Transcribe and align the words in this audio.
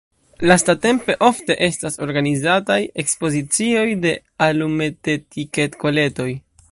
Lastatempe 0.51 1.15
ofte 1.27 1.57
estas 1.67 1.99
organizataj 2.07 2.79
ekspozicioj 3.03 3.85
de 4.07 4.17
alumetetiked-kolektoj. 4.49 6.31